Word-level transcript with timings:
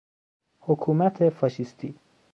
حکومت 0.59 1.29
فاشیستی 1.29 1.99